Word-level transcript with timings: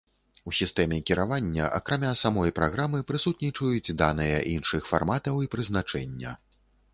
У 0.51 0.51
сістэме 0.59 0.97
кіравання 1.09 1.67
акрамя 1.79 2.13
самой 2.21 2.53
праграмы 2.61 3.03
прысутнічаюць 3.11 3.95
даныя 4.03 4.41
іншых 4.55 4.89
фарматаў 4.95 5.35
і 5.47 5.51
прызначэння. 5.59 6.35